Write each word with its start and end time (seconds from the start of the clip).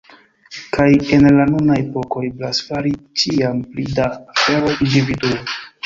Kaj 0.77 0.87
en 1.17 1.27
la 1.35 1.45
nuna 1.51 1.77
epoko 1.83 2.25
eblas 2.31 2.63
fari 2.71 2.97
ĉiam 3.25 3.63
pli 3.71 3.89
da 4.01 4.11
aferoj 4.37 4.77
individue. 4.85 5.43